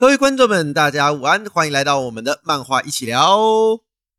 [0.00, 3.38] 各位观众们，大家午安，欢迎来到我们的漫画一起聊。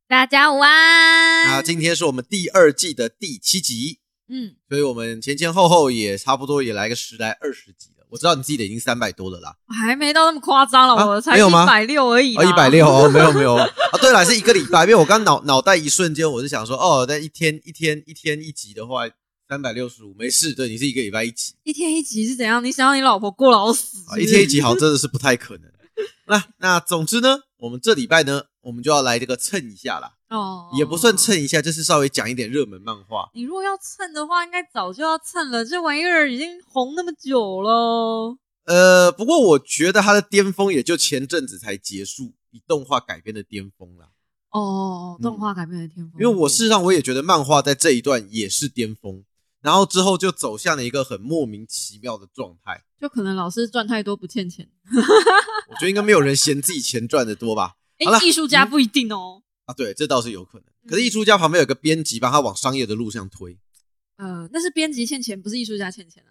[0.08, 1.48] 大家午安。
[1.48, 3.98] 那今天是我们第二季的第七集，
[4.30, 8.06] 嗯，所以我们前前后后也差不多也来个十来二十集了。
[8.12, 12.34] 我知道你自己的已经三百多了啦，还没到那么夸张了，啊我才没有吗一百六而已。
[12.34, 13.68] 一百六哦，没有没有啊，
[14.00, 19.08] 对了，是一个礼拜，因为我刚脑脑袋一瞬间我是想说，哦，那一天一天一天一集的话，
[19.52, 22.64] 三百六十五没事，对你是一个礼拜一集一天一集是怎样？
[22.64, 25.70] 你想让你老婆过劳死是啊，一天一集好真的是不太可能。
[26.28, 31.18] 那那总之呢，我们这礼拜呢，我们就要来这个蹭一下啦，哦，也不算。
[31.18, 33.30] 蹭一下，就是稍微讲一点热门漫画。
[33.34, 35.66] 你如果要蹭的话，应该早就要蹭了。
[35.66, 38.38] 这玩意儿已经红那么久了。
[38.64, 44.12] 呃，不过我觉得它的巅峰也就前阵子才结束，以动画改编的巅峰啦。
[44.52, 46.18] 哦，嗯动画改编的天赋。
[46.18, 49.26] 因为我事实上我也觉得漫画在这一段也是巅峰，
[49.62, 52.84] 然后之后就走向了一个很莫名其妙的状态。
[53.00, 54.70] 就可能老师赚太多不欠钱。
[55.70, 57.76] 我觉得应该没有人嫌自己钱赚的多吧？
[58.04, 59.44] 好了哎，艺术家不一定哦。
[59.66, 60.66] 啊，对，这倒是有可能。
[60.88, 63.58] 可是艺术家旁边有个编辑，帮他往商业的路上推。
[64.18, 66.31] 呃，那是编辑欠钱，不是艺术家欠钱啊。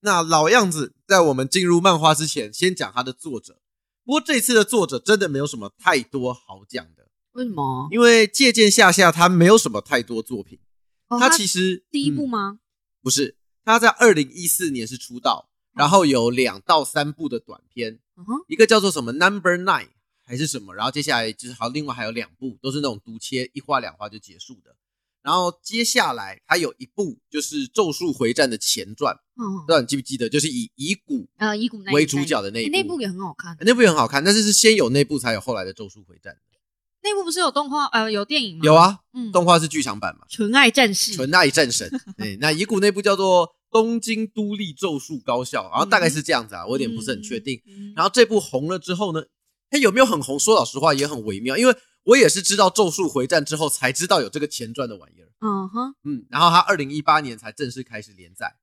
[0.00, 3.60] 那老样子，在我们进入漫画之前，先讲它的作者。
[4.04, 7.88] 不过这次的作者真的没有什么太多好讲的，为什么？
[7.90, 10.60] 因为借鉴下下他没有什么太多作品。
[11.08, 12.58] 哦他其实第一部嗯吗？
[13.02, 18.00] 不是，他在二零一四年是出道，然后有两到三部的短片，
[18.48, 19.88] 一个叫做什么 Number Nine
[20.24, 24.76] 还是什么，然后接下来就是好，另外还有两部都是那种读切一画两画就结束的。
[25.26, 33.56] 然后接下来还有一部就是《咒术回战》的前传，嗯不知道你记不记得，就是以乙骨呃，乙骨为主角的那一部，哎那部也很好看。
[33.62, 36.32] 那部也很好看，但是是先有那部才有后来的《咒术回战》。
[37.02, 38.62] 那部不是有动画呃有电影吗？
[38.64, 41.12] 有，啊，嗯，动画是剧场版嘛，纯爱战士。
[41.14, 41.90] 纯爱战神。
[42.16, 47.60] 对，那乙骨那部叫做《东京都立咒术高校》，然后大概是这样子啊，我有点不是很确定。
[47.66, 47.92] 嗯。
[47.96, 49.24] 然后这部红了之后呢，
[49.68, 50.38] 它有没有很红？
[50.38, 51.76] 说老实话也很微妙，因为
[52.06, 55.28] 我也是知道《咒术回战》之后才知道有这个前传的玩意儿。
[55.40, 58.56] 嗯哼，嗯，然后它二零一八年才正式开始连载。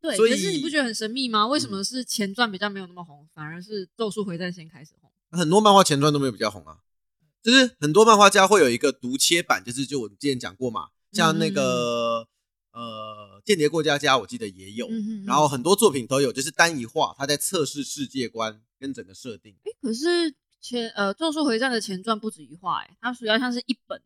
[0.00, 0.14] 对。
[0.16, 1.46] 所以可是你不觉得很神秘吗？
[1.46, 5.10] 为什嗯么是前传比较没有那么红，反而是《咒术回战》先开始红？
[5.30, 6.78] 很多漫画前传都没有比较红啊，
[7.42, 12.28] 就是很多漫画家会有一个独切版，就是就我之前讲过嘛，像那个、
[12.72, 14.88] 呃《间谍过家家》，我记得也有。
[15.26, 19.56] 然后很多作品都有，就是单一画，他在测试世界观跟整个设定。
[19.64, 24.00] 哎，可是前呃《咒术回战》的前传不止一话，哎，它主要像是一本。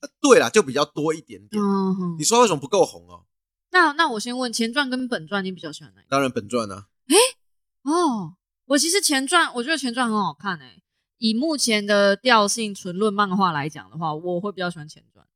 [0.00, 1.60] 呃对啦，就比较多一点点。
[1.62, 2.24] 嗯你。
[2.24, 3.24] 说为什么不够红哦？
[3.70, 6.08] 那那我先问前传跟本传，你比较喜欢哪一个？
[6.10, 6.86] 当然本传啊，
[7.82, 10.82] 哦，我其实前传，我觉得前传很好看诶、
[11.18, 15.26] 以目前的调性纯论漫画来讲的话，我会比较喜欢前传。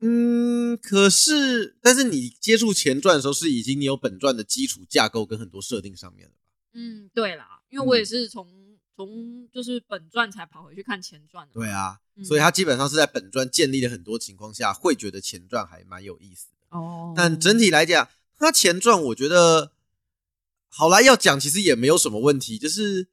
[0.00, 6.40] 嗯，可是，但是你接触前传的时候，是已经你有本传的基础架构跟很多设定上面了吧？
[6.74, 8.46] 嗯，对啦，因为我也是从
[8.96, 11.52] 从就是本传才跑回去看前传的。
[11.52, 16.78] 对啊，嗯所以他基本上是在本传建立了很多情况下，会觉得前传还蛮有意思的。
[16.78, 18.08] 哦，但整体来讲，
[18.38, 19.72] 他前传我觉得
[20.68, 23.08] 好啦，要讲其实也没有什么问题，就是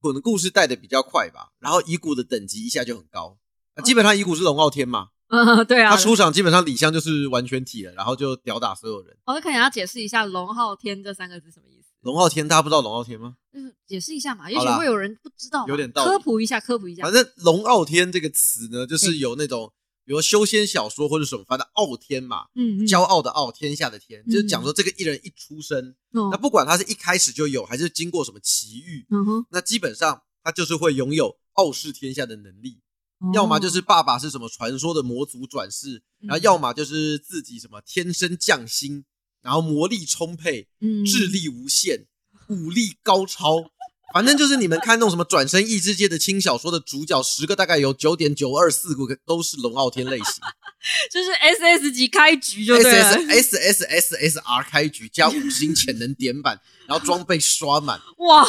[0.00, 3.38] 滚的故事带的比较快吧，然后遗骨的等级一下就很高。
[3.74, 9.16] 啊基本上遗骨是龙傲天嘛，嗯， 对啊，他出场基本上李湘就是完全体了，然后就吊打所有人。
[9.26, 11.88] 我看你要解释一下“龙昊天”这三个字什么意思？
[12.00, 13.34] 龙傲天大家不知道龙傲天吗？
[13.52, 17.02] 就是解释一下嘛，也许会有人不知道，有点道理科普一下，科普一下。
[17.02, 19.72] 反正“龙傲天”这个词呢，就是有那种，
[20.04, 32.80] 比如修仙小说或者什么，反正傲天嘛，嗯，嗯骄傲的傲，天下的天，嗯就是讲说这个艺人一出生，哦那不管他是一开始就有，还是经过什么奇遇，嗯哼，那基本上他就是会拥有傲视天下的能力。
[33.18, 36.42] 哦要么就是爸爸是什么传说的魔族转世，然后嗯。
[36.42, 39.04] 要么就是自己什么天生匠心，
[39.42, 41.04] 然后魔力充沛，嗯。
[41.04, 42.06] 智力无限，
[42.48, 43.70] 武力高超。
[44.14, 50.34] 反正就是你们看那种什么转身异世界的轻小说的主角，十个大概有九点九二四个都是龙傲天类型
[51.10, 53.08] 就是 S S 级开局就对了。
[53.28, 58.44] S S S S S R 开局加五星潜能点满，然后装备刷满， 哇，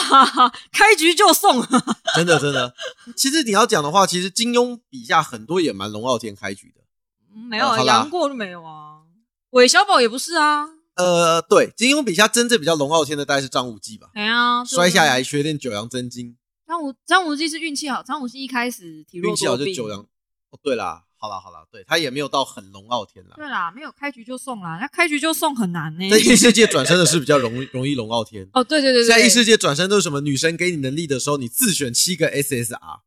[0.71, 1.61] 开局就送，
[2.15, 2.73] 真的真的。
[3.15, 6.81] 其实你要讲的话，其实金庸笔下很多也蛮龙傲天开局的。
[7.49, 8.99] 没有杨过就没有啊，
[9.51, 10.69] 韦小宝也不是啊。
[10.95, 16.35] 呃，对，金庸笔下真正比较龙傲天的大概是张无忌吧，哎呀，摔下来学练九阳真经。
[16.67, 19.99] 张无张无忌是运气好，张无忌一开始体弱运气好，就九阳。
[20.51, 23.33] 哦，对啦，好了好了，对他也没有到很龙傲天啦。
[23.35, 28.47] 对啦，没有开局就送啦，那开局就送很难呢、在异世界转身的是比较容易 容易龙傲天。
[28.53, 30.21] 哦，对对对对，在异世界转身都是什么？
[30.21, 33.01] 女生给你能力的时候，你自选七个 SSR。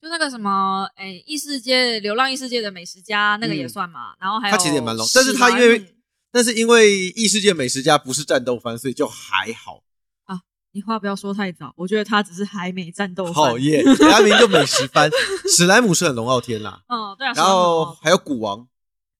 [0.00, 5.94] 就那个什么，哎，异世界流浪异世界的美食家那个也嗯算嘛，然后还有他其实也蛮龙，但是他因为
[6.30, 9.82] 但是因为异世界美食家不是战斗番，所以就还好。
[10.24, 10.40] 啊
[10.72, 15.10] 你话不要说太早，我觉得他只是还没战斗番好耶，他明明就美食番。
[15.56, 18.68] 史莱姆是很龙傲天啦，哦，对啊，然后还有古王。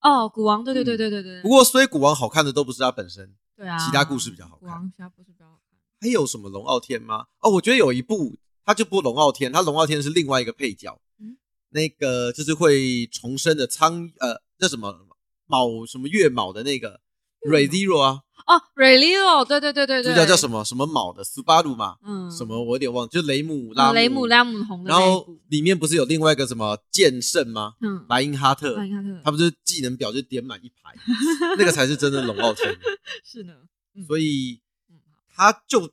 [0.01, 5.77] 哦，古王，对对对嗯对对对，不过所以古王好看的都不是他本身，对啊，其他故事比较好看古王其他故事比较好看。
[6.01, 7.25] 还有什么龙傲天吗？
[7.41, 11.37] 哦，我觉得有一部他就不龙傲天，他龙傲天是另外一个配角，嗯
[11.71, 15.05] 那个就是会重生的苍呃那什么
[15.47, 17.01] 卯什么月卯的那个
[17.41, 20.63] Ray Zero 啊，哦 r e l i o 对对对对对，主角叫什么？
[20.63, 27.73] 什么卯的斯巴鲁嘛，嗯，什么我有点忘了，就雷姆拉嗯雷姆拉姆红的然后里面不是有另外一个什么剑圣吗？
[27.81, 29.21] 嗯，莱因哈特，莱因哈特。
[29.23, 30.95] 他不是技能表就点满一排，
[31.57, 32.75] 那个才是真的龙傲天。
[33.23, 33.53] 是呢，
[33.95, 34.05] 嗯。
[34.05, 34.59] 所以
[34.89, 34.95] 嗯
[35.35, 35.89] 他就，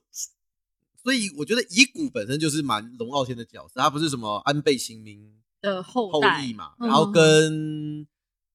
[1.03, 8.07] 所以我觉得乙骨本身就是蛮龙傲天的角色，他不是什么安倍晴明的后后代裔嘛，嗯然后跟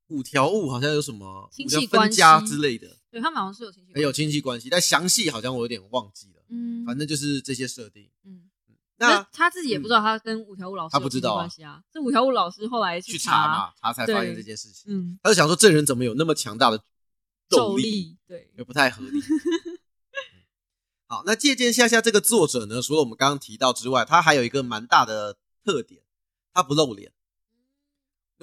[0.09, 8.09] 五条悟好像有什么亲五分戚关家系之类的，对他们好像是有亲戚关系，很有亲戚关系，但详细好像我有点忘记了，嗯，反正就是这些设定。
[8.25, 8.49] 嗯，
[8.97, 14.91] 那那他自己也不知道他跟五条悟老师他不知道啊关系啊，是五条悟老师后来去查查嘛，查才发现这件事情。
[14.91, 16.79] 嗯，他就想说，这人怎么有那么强大的
[17.50, 19.20] 咒咒力，力，对，也不太合理。
[19.20, 19.79] 嗯
[21.06, 26.00] 好，那借鉴下下这个作者呢，除了我们刚刚提到之外，他还有一个蛮大的特点，
[26.55, 27.12] 他不露脸。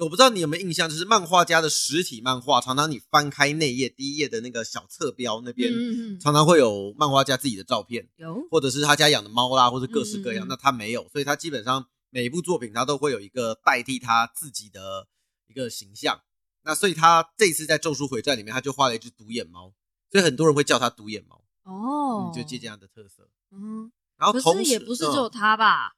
[0.00, 10.46] 我不知道你有没有印象，就是漫画家的实体漫画，常常你翻开内页第一页的那个小侧标那边，嗯嗯嗯，常常会有漫画家自己的照片，有，或者是他家养的猫啦，或者各式各样。
[10.48, 15.06] 那他没有，所以他基本上每一部作品他都会有一个代替他自己的
[15.46, 16.20] 一个形象。
[16.62, 19.72] 那所以他这次在《咒术回战》里面，他就画了一只独眼猫，
[20.10, 23.28] 所以很多人会叫他独眼猫，哦嗯，，就借鉴他的特色。
[23.50, 25.94] 嗯，然后可同时也不是只有嗯他吧？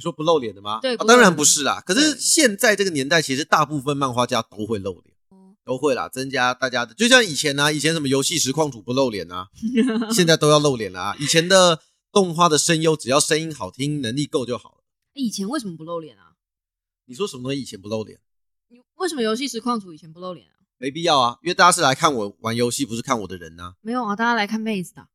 [0.00, 0.78] 你说不露脸的吗？
[0.80, 1.78] 对哦当然不是啦。
[1.84, 9.48] 可是现在这个年代，其实大部分漫画家都会露脸，哦都会啦，增加大家的，就像以前啊，以前什么游戏实况主不露脸啊，
[10.10, 14.76] 现在都要露脸了啊、以前的动画的声优，只要声音好听，能力够就好了。
[15.12, 16.32] 以前为什么不露脸啊？
[17.04, 18.18] 你说什么东西以前不露脸？
[18.70, 20.56] 你为什么游戏实况组以前不露脸啊？
[20.78, 25.06] 没必要啊，因为大家是来看我玩游戏，不是看我的人呐、没有啊，大家来看妹子的，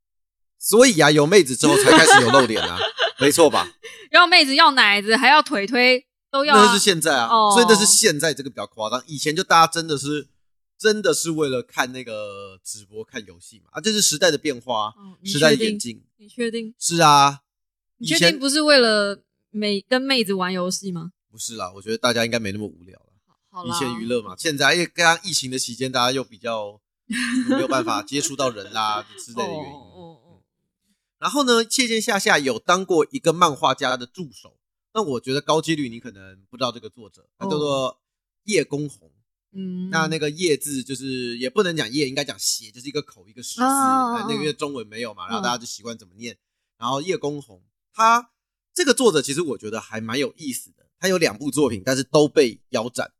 [0.59, 2.77] 所以啊，有妹子之后才开始有露脸啊，
[3.19, 3.67] 没错吧？
[4.11, 6.65] 要妹子要奶子，还要腿推，都要、啊。
[6.65, 9.01] 那是现在啊，哦所以那是现在这个比较夸张。
[9.07, 10.27] 以前就大家真的是
[10.77, 16.03] 真的是为了看那个直播看游戏嘛，啊，这是时代的变化时代的确定演进。
[16.17, 16.73] 你确定？
[16.79, 17.39] 是啊，
[17.97, 19.21] 你确定不是为了
[19.51, 21.11] 美跟妹子玩游戏吗？
[21.31, 23.05] 不是啦，我觉得大家应该没那么无聊了。
[23.15, 26.79] 以好以，前娱乐嘛，现在因为刚刚疫情的期间，大家又比较
[27.49, 29.75] 没有办法接触到人啦之类的原因。
[31.25, 34.59] 然后呢，切剑下下有当过一个漫画家的助手，
[34.93, 37.99] 那我觉得高几率你可能不知道这个作者，他叫做
[38.43, 39.11] 叶公红。
[39.51, 43.63] 嗯，那那个叶字就是也不能讲叶，应该讲斜，就是一个口一个十字。
[43.63, 46.37] 哦哦哦哎那个因为中文没有嘛，然后嗯大家就习惯怎么念。
[46.77, 48.29] 然后叶公红，他
[48.75, 53.11] 这个作者其实我觉得还蛮有意思的，他有两部作品，但是都被腰斩。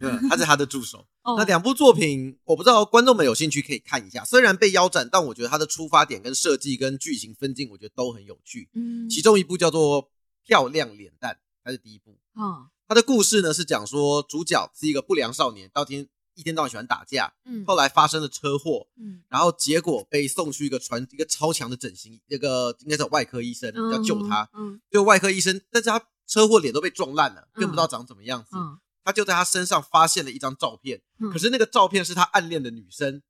[0.00, 1.06] 啊，嗯，他是他的助手。
[1.22, 4.24] 哦那两部作品，我不知道观众们有兴趣可以看一下。
[4.24, 8.68] 虽然被腰斩，但我觉得他的出发点、跟设计、跟剧情分镜，我觉得都很有趣。
[8.74, 10.04] 嗯其中一部叫做
[10.46, 12.18] 《漂亮脸蛋》，它是第一部。
[12.34, 28.56] 哦他的故事呢是讲说，主角是一个不良少年，到天一天到晚喜欢打架，嗯后来发生了车祸，嗯然后结果被送去一个传一个超强的整形，那个应该是外科医生嗯要救他，嗯就外科医生，但是他车祸脸都被撞烂了，嗯更不知道长怎么样子。
[28.56, 28.78] 嗯
[29.08, 31.30] 他就在他身上发现了一张照片，嗯。
[31.32, 33.22] 可是那个照片是他暗恋的女生，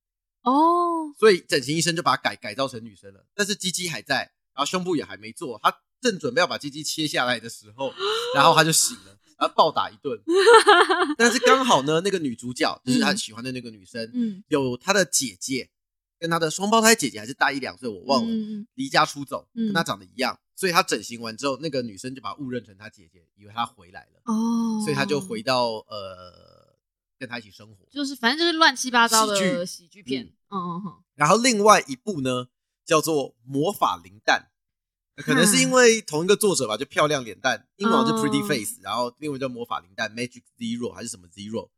[0.42, 1.14] 哦。
[1.16, 4.16] 所以整形医生就把它改改造成女生了，但是鸡鸡还在，
[4.54, 7.94] 然后胸部也还没做，他正准备要把鸡鸡切下来的时候，
[8.34, 10.20] 然后他就醒了，然后暴打一顿。
[11.16, 15.70] 但是刚好呢，那个女主角就是他喜欢的那个女生，嗯有他的姐姐
[16.18, 19.66] 跟他的双胞胎姐姐还是大一两岁，我忘了，离家出走，嗯。
[19.66, 26.76] 跟他长得一样，所以他整形完之后，那个女生就把误认成他姐姐，以为他回来了，哦，所以他就回到呃
[27.16, 27.86] 跟他一起生活。
[27.88, 32.48] 就是反正就是乱七八糟的喜喜剧片，嗯嗯嗯，然后另外一部呢
[32.84, 34.48] 叫做《魔法灵蛋
[35.22, 41.68] 》，可能嗯是因为同一个作者吧，就漂亮脸蛋，英文是 Pretty 哦 Face，、然后另外叫魔法灵蛋 Magic Zero 还是什么 Zero。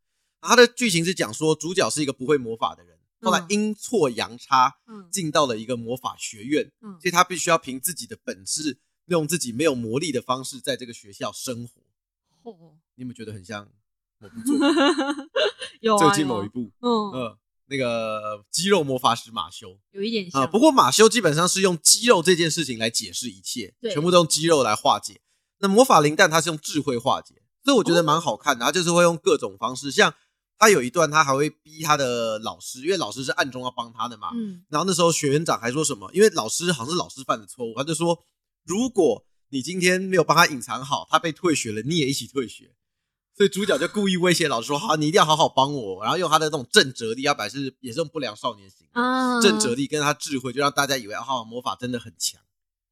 [0.41, 11.81] 它的剧情是讲说主角是一个不会魔法的人，后来嗯阴错阳差嗯进到了一个魔法学院，嗯所以他必须要凭自己的本事用自己没有魔力的方式在这个学校生活。
[12.43, 13.67] 哦，你有没有觉得很像
[14.19, 14.67] 某部作品？
[15.81, 17.37] 有啊，最近某一部，嗯，呃，
[17.67, 25.21] 那个肌肉魔法使马修有一点啊、像，不过马修基本上是用肌肉这件事情来解释一切，对全部都用肌肉来化解。
[25.59, 28.65] 那魔法灵蛋它是用智慧化解，所以我觉哦得蛮好看的。
[28.65, 30.13] 他就是会用各种方式，像
[30.61, 34.29] 他有一段他还会逼他的老师，因为老师是暗中要帮他的嘛。
[34.35, 36.07] 嗯然后那时候学院长还说什么？
[36.13, 38.23] 因为老师好像是老师犯的错误，他就说，
[38.63, 42.75] 如果你今天没有帮他隐藏好，他被退学了，你也一起退学。
[43.35, 52.39] 所以主角就故意威胁老师说：“好，你一定要好好帮我。”然后用他的那种正哲力，要本来是也是用不良少年型的啊，正哲力跟他智慧，就让大家以为啊，魔法真的很强，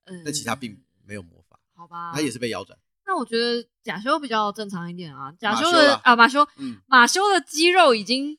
[0.05, 2.75] 嗯，但其实他并没有魔法，好吧，他也是被腰斩。
[3.09, 8.37] 那我觉得假修比较正常一点啊，假修马修的啊马修嗯，马修的肌肉已经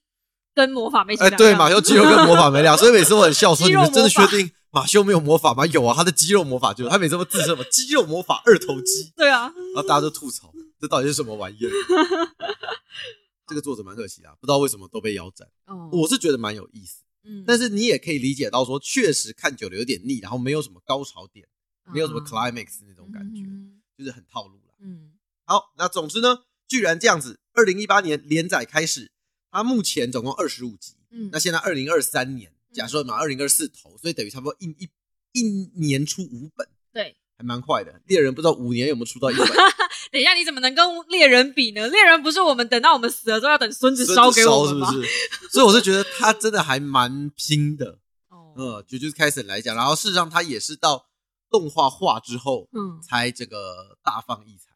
[0.55, 11.71] 跟魔法没几哎，对，样马修肌肉跟魔法没两，所以每次我很笑说： “肌肉你们真的确魔法定马修没有魔法吗？”有啊，他的肌肉魔法就是他每次都自称什么肌肉魔法二头肌，对啊，然后大家都吐槽这到底是什么玩意儿。
[13.49, 15.49] 这个作者蛮可惜啊，不知道为什么都被腰斩。
[15.67, 21.45] 哦，我是觉得蛮有意思，嗯但是你也可以理解到说，确实看久了有点腻，然后没有什么高潮点，
[21.93, 23.70] 没有什么啊 climax 那种感觉，嗯
[24.01, 24.75] 就是很套路了。
[24.83, 25.13] 嗯
[25.45, 29.13] 好，那总之呢，居然这样子，二零一八年连载开始，
[29.53, 34.89] 它目前总共二十五集，嗯，那现在二零二三年，假设嘛二零二四头，所以等于差不多一一
[35.33, 35.43] 一
[35.75, 37.17] 年出五本，对。
[37.37, 38.03] 还蛮快的。
[38.05, 39.47] 猎人不知道五年有没有出到一本，
[40.13, 41.89] 等一下，你怎么能跟猎人比呢？
[41.89, 44.93] 猎人不是我们等到我们死了之后要等孙子烧给我们吗？
[44.93, 45.09] 是不是？
[45.51, 51.07] 所以我是觉得他真的还蛮拼的，哦，嗯，就就是开始来讲，然后事实上他也是到
[51.51, 54.71] 动画化之后嗯，才这个大放异彩，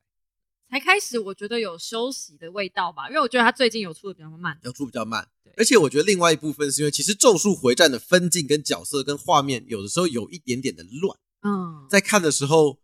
[0.71, 4.59] 才开始我觉得有休息的味道吧，因为我觉得他最近有出的比较慢。
[4.63, 5.53] 有出比较慢对。
[5.57, 11.19] 而且我觉得另外一部分是因为其实《咒术回战》的分镜跟角色跟画面有的时候有一点点的乱。
[11.43, 12.81] 嗯，在看的时候，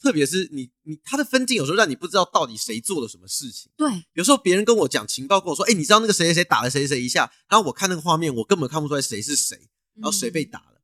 [0.00, 3.70] 特别是你你他的分镜有时候让你不知道到底谁做了什么事情。
[3.76, 10.66] 对，有时候别人跟我讲情报，跟我说：“哎、你知道那个谁谁谁打了谁谁一下。”然后我看那个画面，我根本看不出来谁是谁，然后谁被打了。
[10.76, 10.77] 嗯。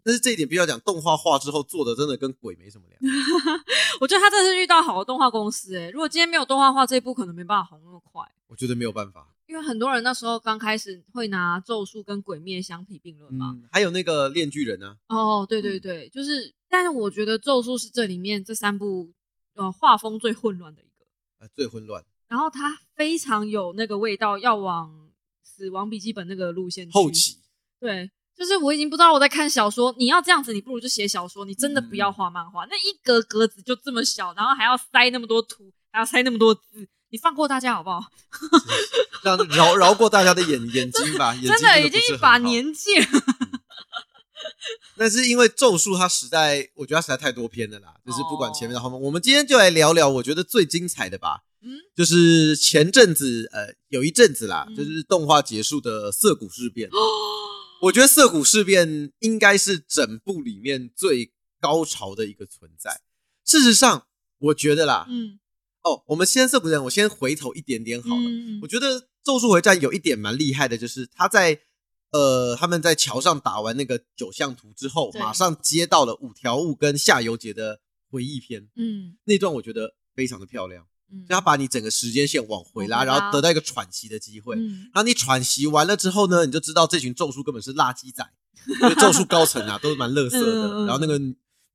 [0.00, 3.60] 嗯，但是这一点必须要讲，动画化之后做的真的跟鬼没什么两样。
[4.00, 8.22] 我觉得他这是遇到好的动画公司哎、如果今天没有动画化，这一部可能没办法红那么快。
[8.46, 9.28] 我觉得没有办法。
[9.46, 13.50] 因为很多人那时候刚开始会拿咒术跟鬼灭相提并论嘛。
[13.52, 19.10] 嗯，还有那个炼巨人呢、哦，对对嗯对，就是，但是我觉得咒术是这里面这三部
[19.54, 21.04] 呃画风最混乱的一个，
[21.40, 22.04] 呃，最混乱。
[22.28, 25.10] 然后它非常有那个味道，要往
[25.42, 26.92] 死亡笔记本那个路线去。
[26.92, 27.38] 后期
[27.80, 31.96] 对，就是我已经不知道我在看小说，你要这样子，你不如就写小说，你真的不嗯。
[31.96, 38.00] 要画漫画，那一格格子就这么小，然后还要塞那么多图，还要塞那么多字，你放过大家好不好？
[39.22, 43.06] 让饶饶过大家的眼眼睛吧，眼睛真的已经一把年纪了。
[44.96, 48.84] 但是因为咒术它实在，我觉得它实在太多篇了啦，就是不管前面的哦。
[48.84, 54.76] 后面，我们今天就来聊聊我觉得最精彩的吧，嗯，就是前阵子呃有一阵子啦，嗯。
[54.76, 56.88] 就是动画结束的涩谷事变，
[57.82, 63.00] 我觉得涩谷事变应该是整部里面最高潮的一个存在。
[63.44, 64.06] 事实上，
[64.38, 65.38] 我觉得啦，嗯，
[65.82, 68.22] 哦，我们先涩谷人，我先回头一点点好了。
[68.22, 71.60] 嗯我觉得《咒术回战》有一点蛮厉害的，就是他在
[72.12, 84.56] 呃他们在桥上打完那个九象图之后，对马上接到了五条悟跟夏油杰的回忆篇嗯那段，我觉得非常的漂亮，嗯，就他把你整个时间线往回拉，然后得到一个喘息的机会。
[84.56, 84.90] 嗯。
[84.92, 88.24] 然后你喘息完了之后呢，你就知道这群咒术根本是垃圾仔，
[88.80, 90.68] 就是咒术高层啊，都是蛮乐色的。
[90.68, 91.18] 嗯然后那个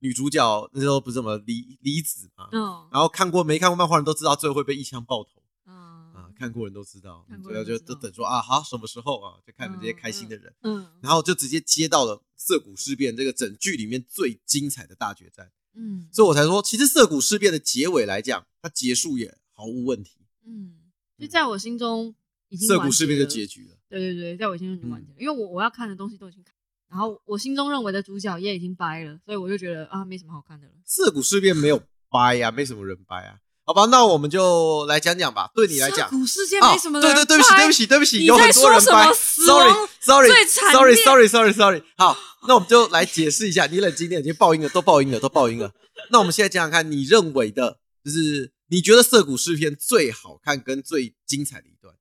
[0.00, 2.60] 女主角那时候不是什么离离子嘛，嗯
[2.92, 5.30] 然后看过没看过漫画人都知道，最后会被一枪爆头。
[5.64, 7.94] 啊嗯，看过人都知道，看过主要就都知道。
[7.94, 10.86] 就等说啊，好什么时候啊，就看你们这些开心的人，嗯。
[11.02, 16.08] 然后就直接接到了涩谷事变这个整剧里面最精彩的大决战，嗯。
[16.12, 20.74] 所以我才说，其实涩谷事变的结尾来讲，它结束也毫无问题，嗯，
[21.20, 22.12] 就在我心中
[22.48, 23.76] 已经涩谷事变就结局了。
[23.88, 26.52] 对对对，在我心中已经完嗯结了，因为我我要看的东西都已经看，
[26.90, 30.72] 然后我心中认为的主角也已经掰了，所以我就觉得啊，没什么好看的了。
[30.84, 31.80] 涩谷事变没有
[32.10, 33.38] 掰呀、没什么人掰啊。
[33.64, 35.50] 好吧，那我们就来讲讲吧。
[35.54, 41.82] 对你来讲，古世界啊没什么、对对，对不起，对不，起，对不起，有很多人掰说什么死亡，sorry，sorry，最惨 sorry 烈 sorry sorry sorry。
[41.96, 43.66] 好，那我们就来解释一下。
[43.66, 45.72] 你冷静点，已经爆音了，都爆音了，都爆音了。
[46.10, 51.94] 那我们现在讲讲看，你认为的，就是你觉得涩谷事片最好看跟最精彩的一段，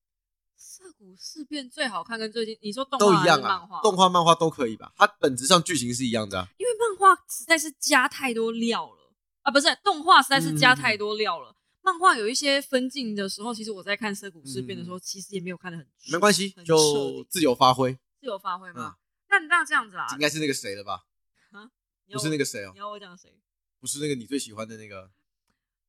[0.56, 4.92] 涩谷事变最好看，跟最近你说动画都一样啊动画、漫画都可以吧？
[4.96, 6.48] 它本质上剧情是一样的、啊。
[6.58, 11.56] 因为漫画实在是加太多料了啊，不是动画实在是加嗯太多料了。
[11.84, 17.94] 漫画有一些分镜的时候，其实我在看涩谷事变的时候，其实也没有看得很嗯没关系，就自由发挥。
[18.20, 18.94] 自由发挥嘛嗯。
[19.30, 21.06] 那那这样子啦，应该是那个谁了吧？
[21.52, 21.70] 啊
[22.12, 23.30] 不是那个谁哦你，要我讲谁？
[23.80, 25.12] 不是那个你最喜欢的那个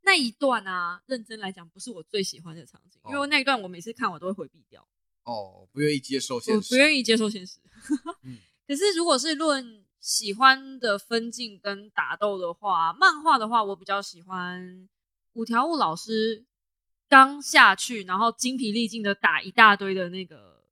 [0.06, 3.20] 那一段啊，认真来讲不是我最喜欢的场景，因哦。
[3.22, 4.86] 为那一段我每次看我都会回避掉，
[5.24, 7.58] 哦，不愿意接受现实，我不愿意接受现实。
[8.22, 14.88] 嗯 可是如果是论喜欢的分镜跟打斗的话，漫画的话，我比较喜欢
[15.34, 16.44] 五条悟老师
[17.08, 20.64] 刚下去，然后精疲力尽的打一大堆的那个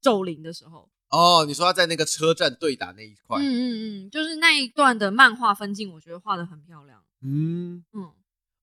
[0.00, 7.04] 咒灵的时候，哦，你说他在那个车站对打那一块，嗯嗯嗯，就是那一段的漫画分镜，我觉得画的很漂亮。
[7.22, 8.12] 嗯，嗯，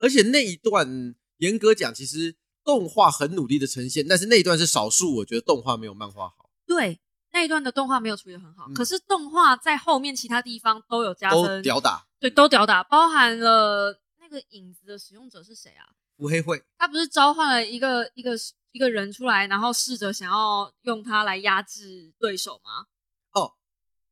[0.02, 7.00] 而且那一段严格讲，其实动画很努力的呈现，但是那一段是少数，我觉得动画没有漫画好，对，
[7.32, 15.86] 那一段的动画没有处理的很好，嗯可是动画在后面其他地方都有加都分，屌打对，都屌打，包含了那个影子的使用者是谁啊？
[16.18, 18.34] 腹黑会，他不是召唤了一个一个
[18.72, 22.86] 一个人出来，然后试着想要用他来压制对手吗？
[23.32, 23.54] 哦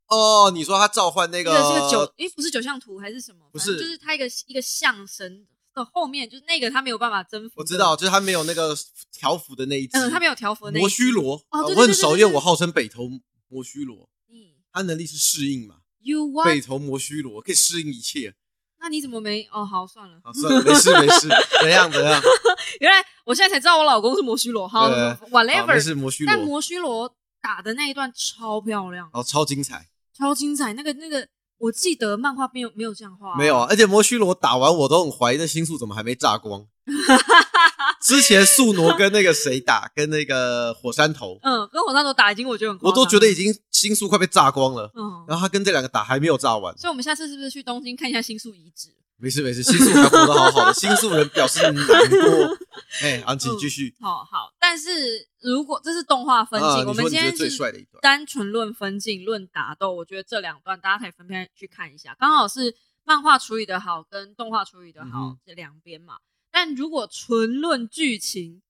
[0.08, 3.48] 哦，你说他召唤那这个是个九，诶，不是九象图还是什么？
[3.52, 5.46] 不是就是他一个一个象神
[5.84, 7.56] 的后面，就是那个他没有办法征服。
[7.58, 8.76] 我知道，，就是他没有那个
[9.12, 13.10] 条幅的那一只，嗯，他没有条幅的那一魔只须罗，哦对对呃我很熟，因为我号称北投
[13.48, 14.36] 摩须罗，嗯
[14.72, 16.46] 他能力是适应嘛，，You 北 what？
[16.48, 18.36] 北投摩须罗可以适应一切。
[18.82, 19.46] 那你怎么没？
[19.52, 20.22] 哦，好，算了。
[20.24, 21.28] 好，算了，没事没事，
[21.62, 22.22] 怎样怎样，
[22.80, 24.66] 原来我现在才知道我老公是摩须罗。
[24.66, 24.90] 好
[25.32, 25.78] ，whatever。
[25.78, 30.72] 事，魔须罗，但摩须罗打的那一段超漂亮，哦，超精彩，超精彩。
[30.72, 31.28] 那个那个，
[31.60, 36.66] 我记得漫画没有没有这样画，没有啊，而且摩须罗打完我都很怀疑那星宿怎么还没炸光。
[38.02, 45.26] 之前素挪跟那个谁打，跟那个火山头，嗯，跟火山头打已经我觉得很我，都觉得已经星宿快被炸光了，嗯。
[45.28, 46.76] 然后他跟这两个打还没有炸完。
[46.78, 48.90] 所以我们下次是不是去东京看一下星宿遗址？
[49.20, 52.58] 没事没事，新宿还活得好好的， 新宿人表示难过。
[53.02, 53.94] 哎，安琪嗯继续。
[54.00, 66.18] 好好，但是如果这是动画分镜，啊，我们今天是单纯论分镜、论打斗，我觉得这两段大家可以分开去看一下，刚好是漫画处理的好跟动画处理的好嗯这两边嘛。
[66.52, 68.62] 但如果纯论剧情，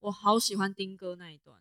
[0.00, 1.56] 我好喜欢丁哥那一段，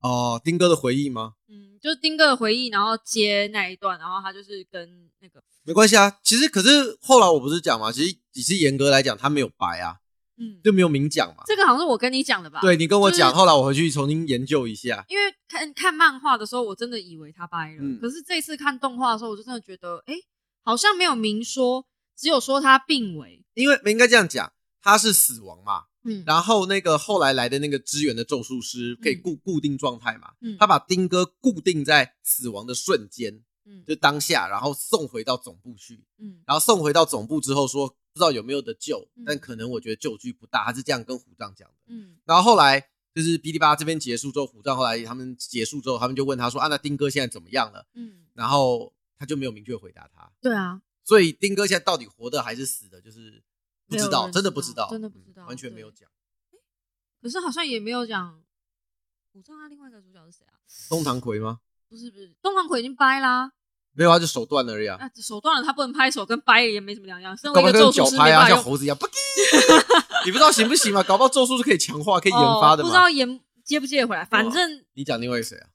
[0.00, 1.34] 哦，丁哥的回忆吗？
[1.48, 9.96] 嗯，就是丁哥的回忆，然后接那一段，然后他就是跟那个，没关系啊，其实可是后来我不是讲嘛，其实只是严格来讲他没有白啊，
[10.38, 11.42] 嗯，就没有明讲嘛。
[11.46, 12.60] 这个好像是我跟你讲的吧？
[12.62, 15.04] 对你跟我讲，就是后来我回去重新研究一下。
[15.08, 20.14] 因为看看漫画的时候，我真的以为他掰了，嗯可是这次看动画的时候，我就真的觉得，哎、
[20.62, 21.84] 好像没有明说，
[22.16, 23.44] 只有说他病危。
[23.54, 29.22] 因为应该这样讲，他是死亡嘛，嗯，然后那个后来来的那个支援的咒术师可以嗯。
[29.22, 30.56] 固固定状态嘛，嗯。
[30.58, 33.84] 他把丁哥固定在死亡的瞬间，嗯。
[33.86, 36.40] 就当下，然后送回到总部去，嗯。
[36.46, 41.74] 然后送回到总部之后说不知道有没有得救嗯，但可能我觉得救局不大，他是这样跟虎杖讲的。
[41.88, 42.16] 嗯。
[42.24, 42.80] 然后后来
[43.14, 47.86] 就是哔哩吧啦这边结束之后，虎杖后来他们结束之后，他们就问他说啊，那丁哥现在怎么样了？
[47.94, 53.42] 嗯，然后他就没有明确回答他，对啊，所以丁哥现在到底活的还是死的，就是
[53.90, 56.08] 不知道，真的不知道，真的不知道嗯完全没有对讲。
[57.20, 58.40] 可是好像也没有讲
[59.32, 60.54] 我知道他另外一个主角是谁啊？
[60.88, 61.60] 东堂葵吗？
[61.88, 63.52] 不是不是，东堂葵已经掰啦，
[63.92, 64.96] 没有啊，就手断了而已啊。
[65.00, 67.36] 啊，手断了，他不能拍手，跟掰也没什么两样。
[67.36, 69.06] 身搞不好跟为一个咒术师，脚拍啊，像猴子一样，不
[70.24, 71.02] 你不知道行不行嘛？
[71.02, 72.94] 搞不好咒术是可以强化、可以研发的哦、不知。
[72.94, 75.68] 道研接不接得回来，反正你讲另外一个谁啊？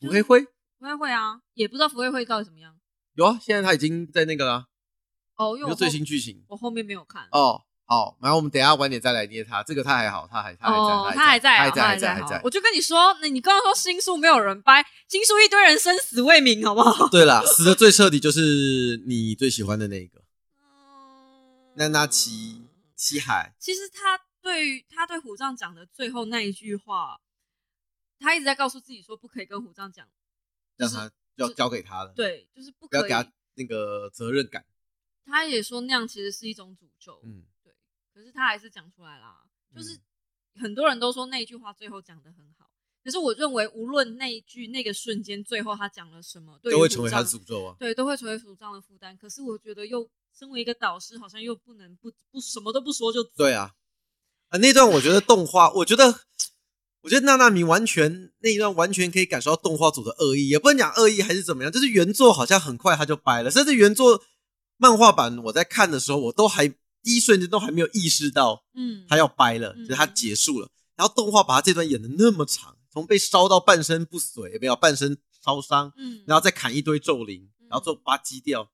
[0.00, 0.48] 就福黑灰福
[0.80, 2.74] 会会啊，也不知道福会会到底怎么样。
[3.14, 4.66] 有啊，现在他已经在那个啦，
[5.36, 7.28] 哦，因为我有最新剧情我后面没有看。
[7.32, 7.62] 哦。
[7.84, 12.40] 好，然后我们等一下晚点再来捏他，这个他还好，他还他还在，哦，他还在还在，他还还在，还在。
[12.42, 17.06] 我就跟你说，那你刚刚说新书没有人掰，新书一堆人生死未明，好不好？
[17.10, 20.22] 对啦，死的最彻底就是你最喜欢的那一个
[21.74, 22.62] 那那七
[22.96, 27.20] 七海，其实他对于他对虎杖讲的最后那一句话，
[28.18, 30.06] 他一直在告诉自己说不可以跟虎杖讲，
[30.78, 33.02] 让他要交给他了，，对，就是不可以。
[33.02, 34.64] 不要给他那个责任感。
[35.24, 37.72] 他也说那样其实是一种诅咒，嗯，对。
[38.14, 39.98] 可是他还是讲出来啦，就是
[40.60, 42.70] 很多人都说那一句话最后讲的很好，
[43.02, 47.76] 可是我认为无论那一句那个瞬间最后他讲了什么，对都会成为他的诅咒啊。
[47.78, 49.16] 对，都会成为主张的负担。
[49.16, 53.74] 可是我觉得又身为一个导师，好像又不能不不什么都不说就对啊，
[54.48, 56.20] 啊那段我觉得动画，我觉得，
[57.00, 64.22] 我觉得娜娜米完全那一段完全可以感受到动画组的恶意，也不能讲恶意还是怎么样，就是原作好像很快他就掰了，甚至原作
[64.82, 69.84] 漫画版我在看的时候，我都还第一瞬间都还没有意识到嗯，他要掰了，嗯。
[69.84, 77.68] 就是他结束了，然后动画把他这段演的那么长，从被烧到半身不遂，没有半身烧伤，嗯，然后再砍一堆咒灵，嗯。
[77.70, 78.72] 然后最后把他击掉，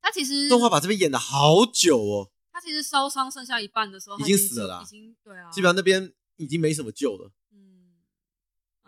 [0.00, 4.82] 他其实动画把这边演的好久哦，他其实烧伤剩下一半的时候，已经死了啦。
[4.84, 7.32] 已经对啊，基本上那边已经没什么救了。
[7.52, 7.65] 嗯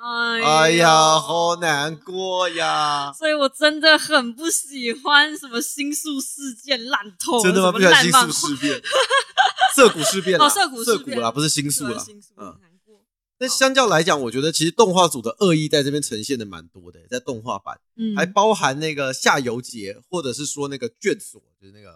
[0.01, 3.13] 哎哎呀，好难过呀！
[3.13, 7.73] 所以我真的很不喜欢什么新宿事件烂透了，真的吗？
[7.73, 8.81] 不喜欢新宿事变，
[9.75, 10.39] 涩谷事变
[10.85, 11.99] 涩谷啦，不是新宿啦。
[11.99, 13.01] 新宿嗯很难过。
[13.37, 21.89] 但相较来讲，我觉得其实动画组的恶意在这边呈现的蛮多的，在动画版嗯，还包含那个夏油杰，或者是说那个卷锁，就是那个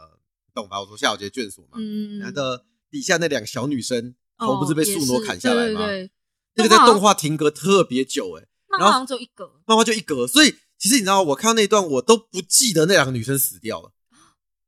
[0.46, 0.80] 你懂吧？
[0.80, 5.86] 我说夏油杰卷锁嘛，嗯嗯嗯，那的底下那两个小女生头不是被树挪砍下来吗？
[5.86, 6.10] 对对对，
[6.54, 9.60] 那个在动画停格特别久，哎，漫画然后好像只有一格。
[9.66, 13.92] 漫画就一格，所以其实你知道，我看到那一段我都不记得那两个女生死掉了。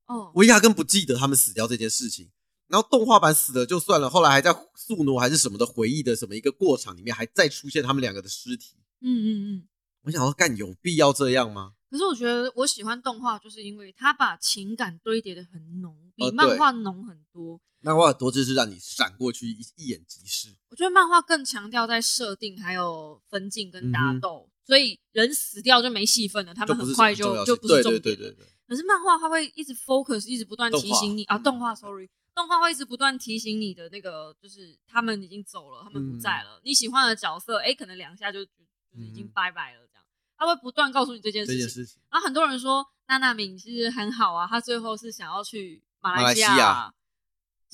[0.06, 2.30] 哦，我压根不记得他们死掉这件事情。
[2.66, 8.74] 然后动画版死了就算了，后来还在宿傩还是什么的回忆的什么一个过场里面，还再出现他们两个的尸体。
[9.00, 9.68] 嗯嗯嗯。
[10.02, 11.72] 我想说，干有必要这样吗？
[11.90, 17.60] 可是我觉得我喜欢动画，就是因为它把情感堆叠的很浓，比漫画浓很多。
[17.84, 20.48] 漫画多就是让你闪过去一一眼即逝。
[20.70, 28.00] 我觉得漫画更强调在设定还有分镜跟打斗，所以人死掉就没戏份了，他们很快就就不是重点了。
[28.00, 36.58] 对对对对，可是漫画它会一直 focus，一直不断提醒你啊，动画 sorry，动画会一直不断提醒你的那个，就是他们已经走了，他们不在了。
[36.64, 38.50] 你喜欢的角色，哎，可能两下就就
[38.96, 40.04] 是已经嗯拜拜了，这样。
[40.38, 41.60] 他会不断告诉你这件事情。
[41.60, 46.92] 件事情然后很多人说娜娜敏其实很好啊，她最后是想要去马来西亚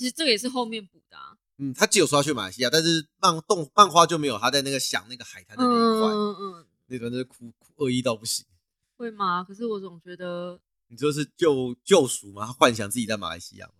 [0.00, 1.36] 其实这个也是后面补的啊。
[1.58, 8.46] 嗯，他只有说要去马来西亚，但是漫动漫画就没有他在那个想那个海滩的那一块，嗯嗯，那段真是哭哭恶意到不行。
[8.96, 9.44] 会吗？
[9.44, 10.58] 可是我总觉得
[10.88, 12.46] 你说是救救赎吗？
[12.46, 13.79] 他幻想自己在马来西亚吗？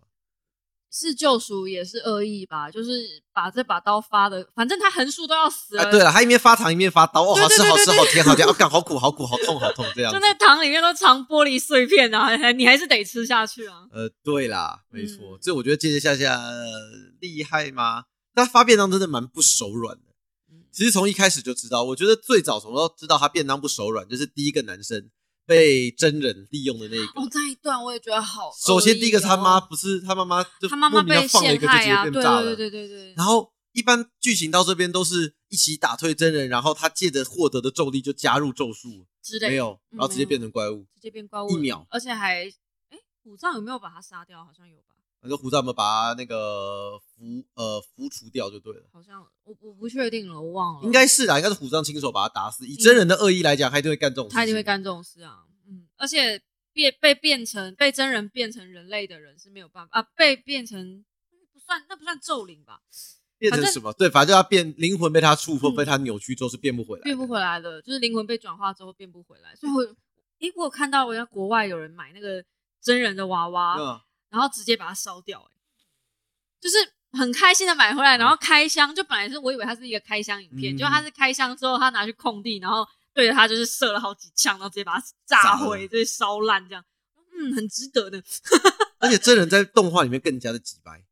[0.91, 2.91] 是救赎也是恶意吧，就是
[3.33, 5.83] 把这把刀发的，反正他横竖都要死了。
[5.83, 10.11] 啊，对了，他一面发糖一面发刀，哦，好吃好吃好甜好甜，哦，干好苦好苦好痛好痛这样。
[10.11, 13.87] 就那糖里面都藏玻璃碎片啊，你还是得吃下去啊。
[13.93, 16.65] 呃，对啦，没错，嗯这我觉得接接下下、呃
[17.21, 18.03] 厉害吗？
[18.33, 20.03] 但他发便当真的蛮不手软的。
[20.51, 25.09] 嗯其实从一开始就知道，我觉得最早从都知道他便当不手软，就是第一个男生
[25.45, 27.21] 被真人利用的那一个。
[27.21, 28.53] 哦，那一段我也觉得好哦。
[28.65, 32.43] 首先第一个他妈不是他妈妈就他妈妈被放了一个就直接陷害啊，对变炸了。
[32.43, 33.13] 对对对对对。
[33.15, 40.85] 然后一般剧情到这边都是一起打退真人，然后他借着获得的咒力就加入咒术，之类没有，嗯然后直接变成怪物。
[40.95, 42.45] 直接变怪物一秒而且还
[42.89, 44.43] 哎，武藏有没有把他杀掉？
[44.45, 48.83] 好像有吧，那个胡藏们把他那个符呃符除掉就对了。
[48.91, 50.81] 好像我我不确定了，我忘了。
[50.83, 52.67] 应该是啦，应该是虎杖亲手把他打死。
[52.67, 54.35] 以真人的恶意来讲，他一定会干这种事情。
[54.35, 55.43] 他一定会干这种事啊。
[55.67, 56.41] 嗯，而且
[56.73, 61.05] 变被变成被真人变成人类的人是没有办法啊，被变成
[61.53, 62.81] 不算那不算咒灵吧，
[63.37, 63.93] 变成什么？
[63.93, 69.55] 对，反正就他变灵魂被他触碰、嗯被他扭曲之后是变不回来，变不回来的，就是灵魂被转化之后变不回来。
[69.55, 69.81] 所以我，
[70.39, 72.43] 诶，我有看到人家国外有人买那个
[72.81, 74.01] 真人的娃娃，嗯，
[74.31, 75.51] 然后直接把它烧掉、哎
[76.59, 76.77] 就是
[77.13, 86.85] 很开心的买回来，然后开箱，就本来是我以为它是一个开箱影片，嗯结果它是开箱之后，他拿去空地，然后对着它就是射了好几枪，然后直接把它炸毁，直接烧烂这样。
[87.33, 88.23] 嗯，很值得的。
[88.99, 91.05] 而且真人在动画里面更加的直白，因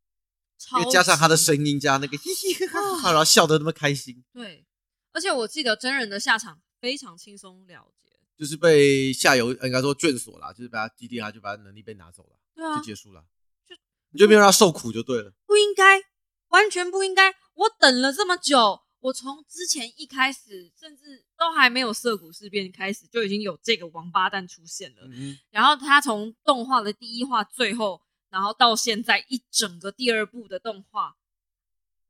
[0.59, 4.63] 超为加上他的声音，加那个嘻嘻哈哈哈哈，然后笑得那么开心，对，
[5.11, 8.11] 而且我记得真人的下场非常轻松了结。
[8.37, 13.23] 就是被下游应该说眷锁啦，就是把他基地他就把他能力被拿走了，对啊就，结束了，
[13.65, 13.75] 就
[14.11, 15.31] 你就没有让他受苦就对了。
[15.45, 16.03] 不应该，
[16.49, 17.33] 完全不应该。
[17.53, 25.07] 我等了这么久，我从之前一开始，甚至都还没有涩谷事变开始，就已经有这个王八蛋出现了。
[25.09, 31.15] 嗯然后他从动画的第一话最后，然后到现在一整个第二部的动画，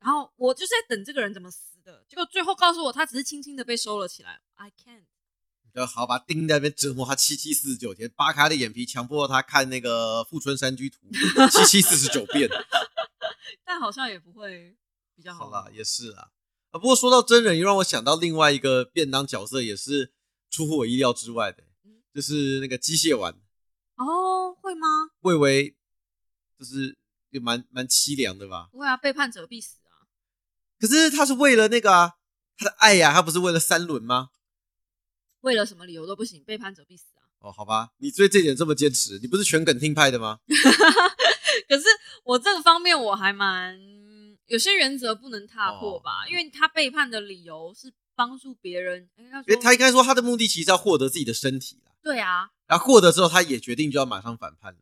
[0.00, 4.40] 然后我就是在等这个人怎么死的，结果最后告诉我他只是轻轻的被收了起来。
[4.56, 5.04] I can't。
[5.74, 10.98] 就好把他钉在那边折磨他七七四十九天，扒开他的眼皮，强迫他看那个《富春山居图
[11.50, 12.48] 》七七四十九遍。
[13.64, 14.76] 但好像也不会
[15.14, 15.46] 比较好。
[15.46, 16.30] 好啦，也是啦。
[16.70, 20.12] 啊，不过说到真人，又让我想到另外一个便当角色，也是
[20.50, 23.34] 出乎我意料之外的嗯，就是那个机械丸，
[23.96, 24.86] 哦，会吗？
[25.20, 25.76] 魏为
[26.58, 26.96] 就是
[27.30, 28.68] 也蛮蛮凄凉的吧？
[28.72, 30.06] 不会啊，背叛者必死啊。
[30.78, 32.14] 可是他是为了那个啊，
[32.56, 34.30] 他的爱呀、他不是为了三轮吗？
[35.40, 37.22] 为了什么理由都不行，背叛者必死啊。
[37.40, 40.40] 哦，好吧，你对这点这么坚持，你不是全梗听派的吗？
[41.68, 41.84] 可是
[42.24, 43.78] 我这个方面我还蛮
[44.46, 49.08] 有些原则不能踏破吧，哦因为他背叛的理由是帮助别人，
[49.62, 54.78] 他应该说他的目的其实要获得自己的身体啦，对啊，然后获得之后，他也决定就要马上反叛了。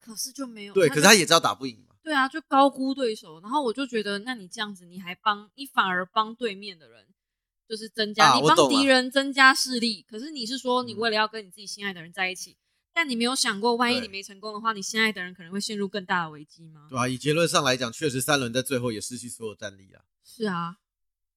[0.00, 1.96] 可是就没有对，可是他也知道打不赢嘛。
[2.02, 7.04] 对啊，就高估对手，然后我就觉得，那你这样子，你还帮你反而帮对面的人，
[7.68, 10.02] 就是增加、你帮敌人增加势力。
[10.02, 12.56] 可是你是说，你嗯为了要跟你自己心爱的人在一起，
[12.94, 16.86] 但你没有想过，万一你没成功的话，你心爱的人可能会陷入更大的危机吗？
[16.88, 20.02] 对啊，以结论上来讲，确实三轮在最后也失去所有战力啊。
[20.24, 20.78] 是啊，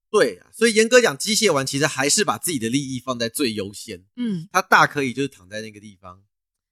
[0.09, 6.23] 对啊，所以严格讲，机械丸其实还是把自己的利益放在最优先，嗯，他大可以就是躺在那个地方，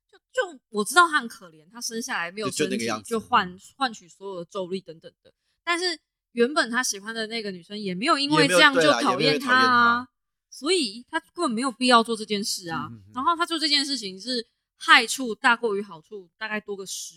[0.09, 5.33] 就就我知道他很可怜，他生下来没有就就身体，那个样子就换换取所有的咒力等等的。
[5.63, 5.99] 但是
[6.33, 10.07] 原本他喜欢的那个女生也没有因为这样就对啦也没有厌他啊，
[10.49, 12.89] 所以他根本没有必要做这件事啊。
[13.13, 17.15] 然后他做这件事情是害处大过于好处，大概多个十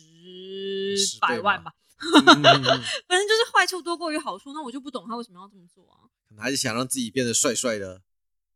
[0.96, 1.72] 10倍吧百万吧，
[2.26, 4.52] 反正就是坏处多过于好处。
[4.52, 6.08] 那我就不懂他为什么要这么做啊？
[6.28, 8.02] 可能还是想让自己变得帅帅的，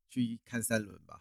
[0.09, 1.21] 去看三轮吧。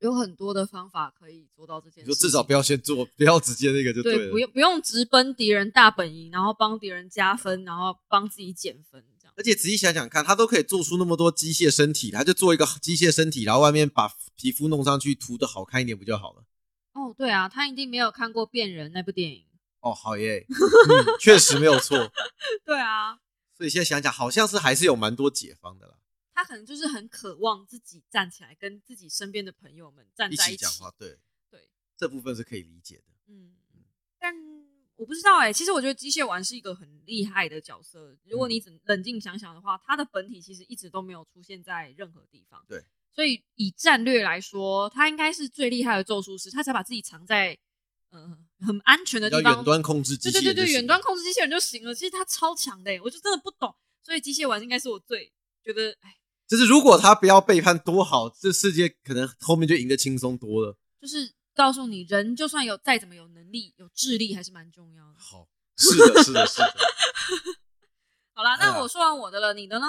[0.00, 2.04] 有很多的方法可以做到这件事情。
[2.04, 4.30] 你说至少不要先做，不要直接那个就对，了。
[4.30, 9.34] 不用不用直奔敌人大本营，然后帮敌人加分，然后帮自己减分，这样。
[9.36, 16.44] 而且仔细想想看，他都可以做出那么多机械身体，他就做一个机械身体，然后外面把皮肤弄上去，涂的好看一点不就好了？
[16.92, 19.44] 哦，对啊，他一定没有看过《变人》那部电影。
[19.80, 22.10] 哦，好耶，嗯，确实没有错。
[22.66, 23.18] 对啊，
[23.56, 25.94] 所以现在想想，好像是还是有蛮多解方的啦，
[26.40, 31.18] 他可能就是很渴望自己站起来，跟自己身边的朋友们站在一起讲话，对，
[31.50, 33.12] 对，这部分是可以理解的。
[33.26, 33.54] 嗯，
[34.18, 34.34] 但
[34.96, 38.16] 我不知道哎、其实我觉得机械丸是一个很厉害的角色。
[38.24, 42.64] 如果嗯你冷冷静想想的话，他的本体其实一直都没有出现在任何地方。
[42.66, 47.58] 对，所以以战略来说，他应该是最厉害的咒术师，他才把自己藏在
[48.08, 49.56] 呃很安全的地方。
[49.56, 51.94] 远端控制机器人就行了，对对对对，远端控制机器人就行了。
[51.94, 53.74] 其实他超强的欸，我就真的不懂。
[54.02, 55.30] 所以机械丸应该是我最
[55.62, 56.16] 觉得，哎，
[56.50, 60.76] 就是如果他不要背叛多好，这世界可能后面就赢得轻松多了。
[61.00, 65.14] 就是告诉你，人就算有再怎么有能力、有智力，还是蛮重要的。
[65.16, 66.74] 好，是的，是的，是的。
[68.34, 69.86] 好啦，那我说完我的了，你的呢？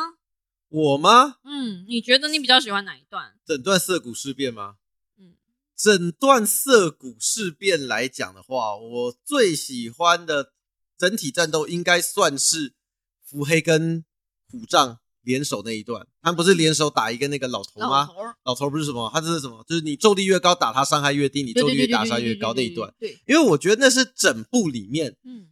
[0.69, 1.38] 我吗？
[1.43, 3.34] 嗯，你觉得你比较喜欢哪一段？
[3.43, 4.76] 整段涩谷事变吗？
[5.17, 5.34] 嗯，
[5.76, 10.54] 整段涩谷事变来讲的话，我最喜欢的
[10.95, 12.76] 整体战斗应该算是
[13.24, 14.06] 伏黑跟
[14.47, 16.05] 虎杖联手那一段。
[16.21, 18.05] 他们不是联手打一个那个老头老吗？
[18.05, 19.63] 头，老头不是什么，他这是什么？
[19.67, 22.93] 就是你咒力越高，打他伤害越低；你咒力越打伤害越高那一段。
[22.99, 25.47] 对，因为我觉得那是整部里面，嗯，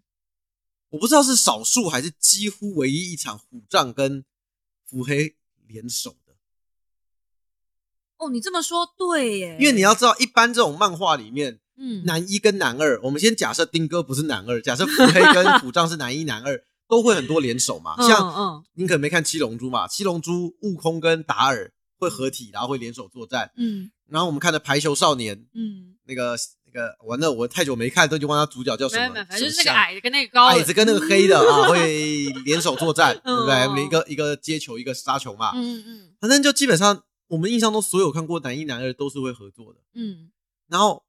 [0.89, 4.25] 我不知道是少数还是几乎唯一一场虎杖跟
[4.86, 5.36] 腹黑
[5.67, 6.34] 联手的。
[8.17, 17.95] 哦，你这么说对耶，因为你要知道，一般这种漫画里面，嗯，男一跟男二，我们先假设丁哥不是男二，假设腹黑跟 虎杖是男一男二，都会很多联手嘛。
[17.97, 23.52] 嗯像嗯你可能没看七龙珠嘛，七龙珠悟空跟达尔会合体，然后会联手作战。
[23.56, 33.67] 嗯然后我们看的排球少年，嗯，那个那个，完了，我太久没看，都已经忘他主角叫什么反正就是那个矮的跟那个高，矮子跟那个黑的 啊，会联手作战，对不对？
[33.75, 35.52] 每一个一个接球，一个杀球嘛。
[35.54, 39.80] 嗯嗯反正就基本上，我们印象中所有看过男一男二都是会合作的。
[39.93, 40.32] 嗯，
[40.67, 41.04] 然后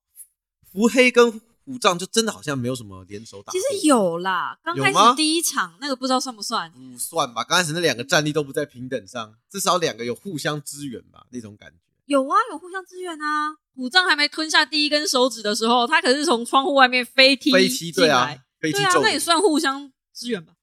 [0.71, 1.41] 伏黑跟
[1.71, 3.59] 虎杖就真的好像没有什么联手打其。
[3.61, 6.69] 实有啦，刚开始第一场那个不知道算不算？
[6.73, 11.77] 不算吧，刚开始那两个战力都不在平等上，至少两个有互相支援吧，那种感觉。
[12.07, 13.57] 有啊，有互相支援啊。
[13.77, 20.55] 虎杖还没吞下第一根手指的时候，他可是从窗户外面飞踢飞踢对啊对啊那也算互相支援吧。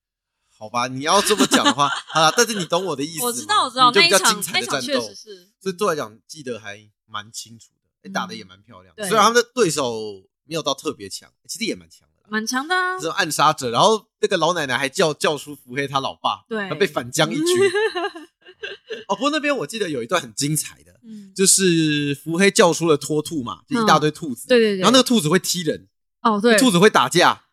[0.59, 0.87] 好吧？
[0.87, 3.25] 你要这么讲的话， 好啦，但是你懂我的意思嘛。
[3.25, 7.67] 我知道，我知道那一场精彩那场确的战斗，实是，所以对我来讲记得还蛮清楚
[8.01, 9.07] 的，打的也蛮漂亮的。
[9.07, 12.27] 虽然他们的对手没有到特别强，其实也蛮强的啦。
[12.29, 13.05] 蛮强的啊这。
[13.05, 17.45] 种暗杀者，然后那个老奶奶还叫叫出伏黑他老爸，对他被反将一军。
[19.07, 24.79] 哦，不过那边我记得有一段很精彩的，嗯，就是伏黑叫出了脱兔嘛，就一大堆兔子，对对对。
[24.79, 25.87] 然后那个兔子会踢人，
[26.21, 27.46] 哦，对，兔子会打架，不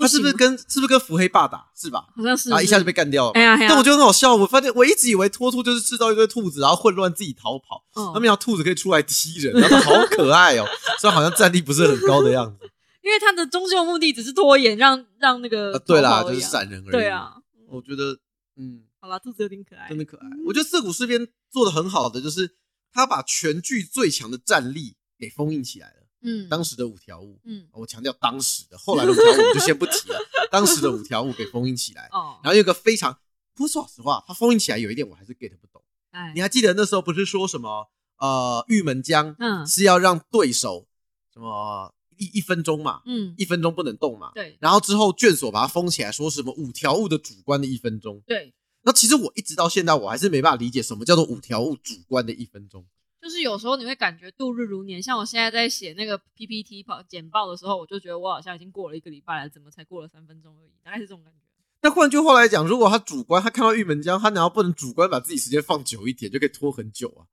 [0.00, 1.70] 他是不是跟是不是跟伏黑爸打？
[1.76, 2.06] 是吧？
[2.16, 3.32] 好像是，然后一下就被干掉了。
[3.32, 10.66] 哎呀但我觉得很好笑，我发现我一直以为脱兔就是制造一堆兔子，然后混乱自己逃跑，嗯他们要兔子可以出来踢人，然后好可爱哦，
[10.98, 12.66] 虽然好像战力不是很高的样子。
[13.02, 16.92] 因为他的终究目的只是拖延，让让那个啊，对啦，就是闪人而已。
[16.92, 17.34] 对，啊，
[17.68, 18.18] 我觉得
[18.56, 20.26] 嗯，好啦，兔子有点可爱，真的可爱。
[20.46, 22.56] 我觉得涩谷事变做的很好的就是
[22.92, 25.99] 他把全剧最强的战力给封印起来了。
[26.22, 30.18] 嗯，当时的五条悟，嗯我强调当时的，后来的五条悟我就先不提了。
[30.50, 33.12] 当时的五条悟给封印起来，哦，然后有个非常，
[33.54, 35.82] 不过说老实话，它封印起来有一点我还是 get 不懂。
[36.10, 40.88] 哎你，还记得那时候不是说什么呃玉门江嗯是要让对手
[41.32, 44.32] 什么一一分钟嘛，嗯，一分钟不能动嘛。
[44.34, 48.20] 对然后之后卷锁把它封起来，说什么五条悟的主观的一分钟。
[48.26, 48.52] 对，
[48.82, 52.84] 那其实我一直到现在我还是没办法理解什么叫做五条悟主观的一分钟。
[53.20, 60.70] 就是有时候你会感觉度日如年，像我现在在写那个 PPT 报简报的时候，我就觉得我好像已经过了一个礼拜了，怎么才过了三分钟而已？
[60.82, 61.38] 大概是这种感觉。
[61.82, 67.28] 那换句话来讲，如果他主观，他看到玉门江，他难道不能主观把自己时间放久一点，就可以拖很久啊？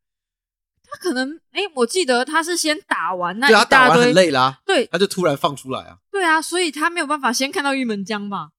[0.89, 6.00] 他可能，哎、我记得他是先打完那对啊，一大堆，打完很累啦、对他就突然放出来啊。
[6.10, 8.52] 对啊，所以他没有办法先看到玉门江吧？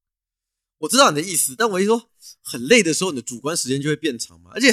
[0.79, 2.11] 我知道你的意思，但我一说
[2.43, 4.51] 很累的时候，你的主观时间就会变长嘛。
[4.55, 4.73] 而且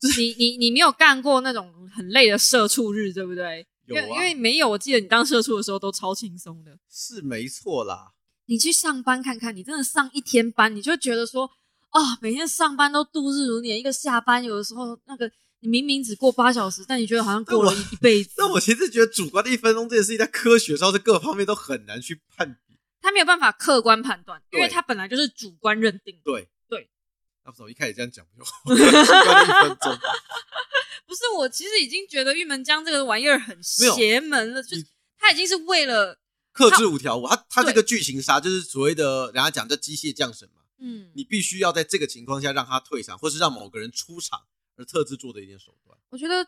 [0.00, 3.66] 就是你你你没有干过那种很累的社畜日，对不对？
[3.86, 6.78] 有啊因为没有，我记得你当社畜的时候都超轻松的。
[6.88, 8.12] 是没错啦，
[8.46, 11.50] 你去上班看看，你真的上一天班，你就觉得说
[11.90, 15.28] 啊，每天上班都度日如年，一个下班有的时候那个
[15.60, 18.30] 你明明只过八小时，但你觉得好像过了一辈 子。
[18.36, 22.61] 但我其实觉得主观的一分钟这件事情，在科学上是各方面都很难去判别。
[23.02, 26.22] 他没有办法客观判断，因为他本来就是主观认定的。
[26.24, 26.88] 对对，
[27.44, 28.52] 那不是我一开始这样讲不就好？
[28.72, 29.98] 一分钟，
[31.06, 34.86] 不是我其实已经觉得玉门江这个玩意儿很邪门了，就是
[35.18, 36.18] 他已经是为了
[36.52, 44.44] 克制五条悟，他他这对个剧情杀就是所谓的人家讲叫机械降神嘛，嗯，你必须要在这个情况下让他退场，或是让某个人出场
[44.76, 45.98] 而特制做的一件手段。
[46.10, 46.46] 我觉得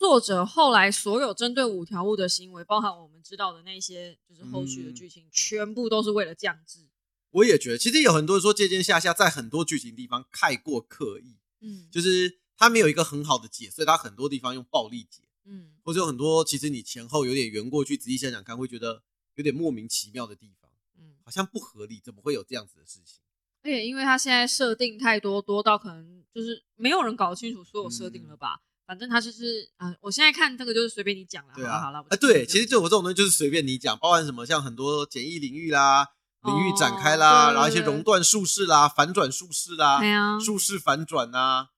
[0.00, 6.88] 作者后来所有针对五条悟的行为，包含我们知道的那些就是后续的嗯剧情，全部都是为了降智。
[7.32, 19.02] 我也觉得，其实有很多人说借鉴下下，在很多剧情地方太过刻意，嗯，就是他没有一个很好的解，所以他很多地方用暴力解，嗯或者有很多其实你前后有点圆过去，仔细想想看，会觉得
[19.34, 23.20] 有点莫名其妙的地方，嗯，好像不合理，怎么会有这样子的事情？
[23.62, 28.62] 而且因为他现在设定太多，多到可能就是没有人搞清楚所有设定了吧。
[28.90, 36.04] 反正他就是啊、我现在看这个就是随便你讲了，对啊，好了好了，啊，对，其实就就我这种东西就是随便你讲，包含什么像很多简易领域啦、
[36.42, 40.00] 领域展开哦啦，对然后一些熔断术式啦、反转术式啦
[40.40, 41.68] 术式反转呐，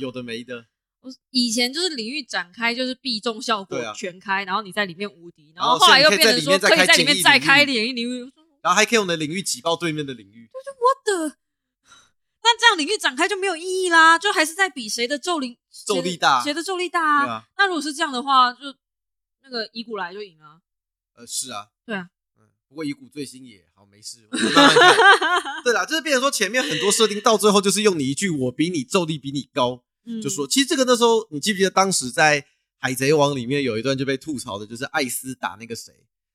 [0.00, 0.64] 有的没的。
[1.02, 11.36] 我以前就是领域展开就是必中效果全开，然后你在里面无敌，然然后后后来又变成说可以在里面再开开简易领域领域，然后还可以用的领域挤爆对面的领域，我的，
[12.44, 18.60] 那这样领域展开就没有意义啦，就还是在比谁的咒灵咒力大谁的咒力大对啊，那如果是这样的话，就
[19.42, 20.60] 那个乙骨来就赢了。
[21.14, 25.40] 呃，是啊，对啊，嗯，不过乙骨最新也好没事，我们慢慢看。
[25.64, 32.42] 对啦，就是变成说前面很多设定到最后就是用你一句“我比你咒力比你高”，嗯就说其实这个那时候你记不记得当时在
[32.78, 35.94] 《海贼王》里面有一段就被吐槽的，就是艾斯打那个谁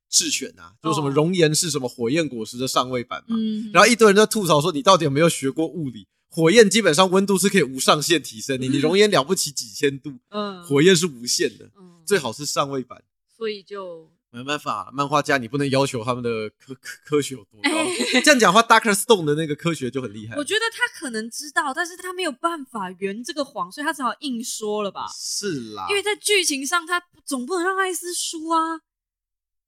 [0.09, 6.07] 赤犬啊，就什么哦熔岩是什么火焰果实的上位版嘛，嗯，然后一堆人在吐槽说你到底有没有学过物理？
[6.31, 13.03] 火焰基本上温度是可以无上限提升的，你熔岩了不起几千度，嗯火焰是无限的，嗯最好是上位版。
[13.35, 17.69] 所以就没办法，漫画家你不能要求他们的科科科学有多高。
[18.13, 20.35] 哎这样讲话，Darker Stone 的那个科学就很厉害。
[20.35, 25.07] 我觉得他可能知道，但是他没有办法圆这个谎，所以他只好硬说了吧。
[25.17, 28.81] 是啦，因为在剧情上，他总不能让艾斯输啊。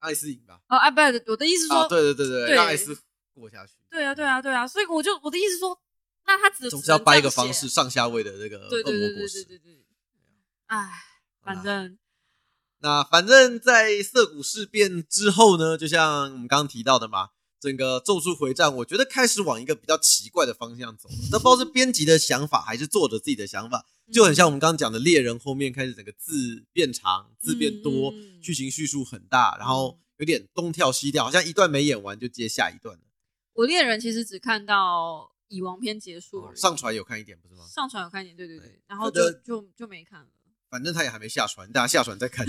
[0.02, 0.60] 艾斯赢吧？
[0.68, 1.00] 哦，啊，不，
[1.32, 2.96] 我的意思是说，啊，对对对对，对让艾斯
[3.34, 5.82] 过下去，对啊，对啊，对啊，所以我就我的意思说，
[6.28, 9.44] 那他只总是要掰一个方式，上下位的这个恶对对对对对魔果实。
[9.46, 9.86] 对对。
[10.68, 10.90] 哎，
[11.42, 11.98] 反正
[12.80, 17.30] 那反正，在涩谷事变之后呢，就像我们刚刚提到的嘛，
[17.62, 21.16] 整个《咒术回战》，我觉得开始往一个比较奇怪的方向走了。
[21.32, 33.04] 那不知道是编辑的想法，还是作者自己的想法，就很像我们刚刚讲的猎人后面开始整个字变长、字变多剧情叙述很大，然后有点东跳西跳，好像一段没演完就接下一段了。
[33.54, 37.64] 我猎人其实只看到蚁王篇结束上传有看一点不是吗？
[37.68, 40.28] 上传有看一点，对对对对，然后就就就没看了。
[40.72, 42.48] 反正他也还没下船，大家下船再看。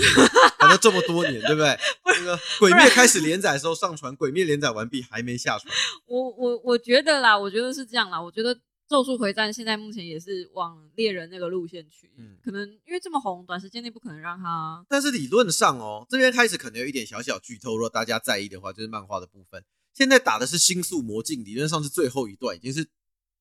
[0.58, 1.76] 反正这么多年，对不对？
[2.06, 5.74] 那个《鬼灭》开始连载的时候上传，《鬼灭》连载完毕还没下船。
[6.06, 8.22] 我我我觉得啦，我觉得是这样啦。
[8.22, 8.54] 我觉得
[8.88, 14.86] 《咒术回战》现在目前也是往猎人那个路线去，嗯可能因为这么红，短时间内不可能让他。
[14.88, 19.64] 但是理论上哦，这边开始可能有一点小小剧透，如果大家在意的话，就是漫画的部分。
[19.92, 22.88] 现在打的是星宿魔镜，理论上是最后一段，已经是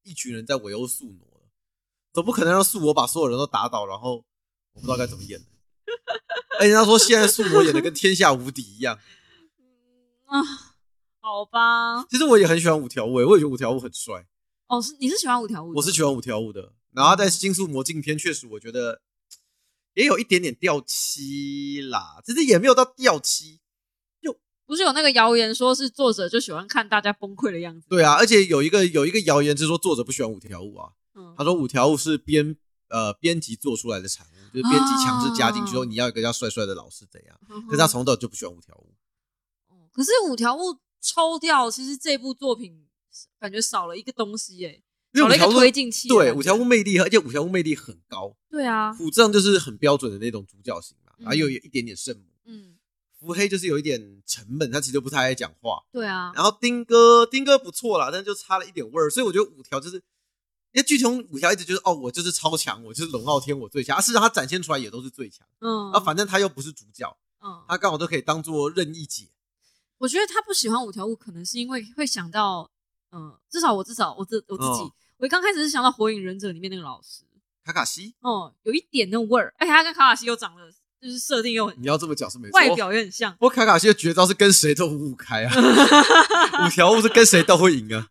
[0.04, 1.48] 一群人在围殴宿傩了，
[2.12, 4.26] 总不可能让宿傩把所有人都打倒，然后
[4.74, 5.46] 我不知道该怎么演了。
[6.60, 9.00] 而且他说现在宿傩演的跟天下无敌一样。
[10.30, 10.44] 嗯啊，
[11.20, 12.06] 好吧。
[12.10, 14.26] 其实我也很喜欢五条悟，我也觉得五条悟很帅，
[14.68, 15.74] 哦，是你是喜欢五条悟？
[15.76, 16.74] 我是喜欢五条悟的。
[16.94, 19.02] 然后在新宿魔镜篇，确实我觉得
[19.94, 23.60] 也有一点点掉漆啦，其实也没有到掉漆，
[24.66, 27.88] 不是有那个谣言说是作者就喜欢看大家崩溃的样子？
[27.90, 32.56] 对啊，而且有一个有一个谣言是说作者不喜欢五条悟啊，嗯他说五条悟是编
[32.88, 38.94] 呃编辑做出来的产物，就是编辑强制加进去说你要一个要帅帅的老师怎样，可是他从头就不喜欢五条悟。
[39.70, 42.88] 哦可是五条悟抽掉，其实这部作品
[43.40, 44.82] 感觉少了一个东西，哎，
[45.14, 46.08] 少了一个因为五条悟推进器。
[46.08, 52.78] 对五条悟魅力，而且五条悟魅力很高，对啊，虎杖就是很标准的那种主角型嘛，嗯然后又有一点点圣母，嗯，
[53.20, 55.84] 伏黑就是有一点沉闷，他其实就不太爱讲话。
[55.92, 60.02] 对啊，然后丁哥，丁哥不错啦，但就差了一点味儿，所以我觉得五条就是，
[60.74, 63.98] 因为剧情五条一直就是哦，我就是超强，我就是龙傲天，我最强。
[63.98, 69.28] 啊、事实上他展现出来也都是最强，嗯，啊，反正他又不是主角，嗯，他刚好都可以当做任意解。
[69.98, 72.72] 我觉得他不喜欢五条悟，可能是因为会想到
[73.12, 77.24] 嗯，至少我至少我自我自己，哦我刚开始是想到《火影忍者》里面那个老师，
[77.64, 82.58] 卡卡西，哦，有一点那味儿，而且他跟卡卡西又长得就是设定又很你要这么讲是没错。
[82.58, 85.54] 外表也很像，不过卡卡西的绝招是跟谁都五五开啊，
[86.66, 88.08] 五条悟是跟谁都会赢啊。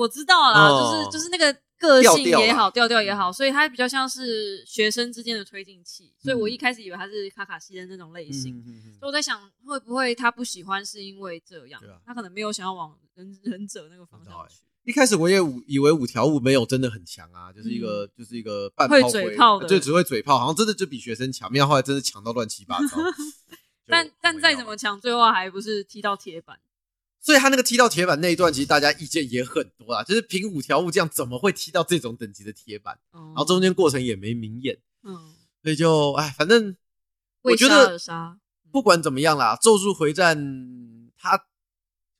[0.00, 8.62] 就我知道啦，哦就是就是那个个性调调也好，调调也好，所以他比较像是学生之间的推进器，所以我一开始以为他是卡卡西的那种类型。
[8.98, 11.80] 所以我在想，会不会他不喜欢是因为这样？
[11.80, 14.56] 对啊他可能没有想要往忍忍者那个方向去。
[14.84, 22.96] 一开始我也五以为五条悟没有真的很强啊，就是一个、就是一个半炮会灰嘴炮的就只会嘴炮，好像真的就比学生强，没想到后来真的强到乱七八糟。
[23.86, 26.58] 但就但再怎么强，最后还不是踢到铁板。
[27.22, 32.98] 所以他那个踢到铁板那一段，其实大家意见也很多啦， 就是凭五条悟这样怎么会踢到这种等级的铁板？
[33.12, 36.76] 然然后中间过程也没明演，嗯，所以就哎，反正
[37.42, 37.98] 我觉得，
[38.72, 40.36] 不管怎么样啦，咒术回战
[41.16, 41.46] 他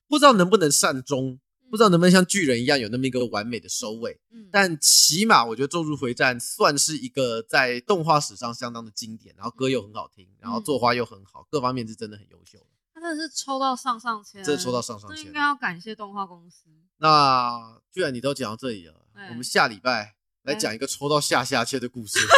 [0.06, 1.38] 不知道能不能善终，
[1.70, 4.20] 不知道能不能像巨人一样有那么一个完美的收尾。
[4.32, 12.66] 嗯，但起码我觉得《咒术回战》算是一个在动画史上相当的经典，然后歌又很好听，然后作画又很好，各方面是真的很优秀的。
[13.00, 16.66] 他真的是抽到上上签，真的抽到上上签那应该要感谢动画公司。
[16.98, 22.18] 那既然你都讲到这里了，哎我们下礼拜来讲一个抽到下下签的故事。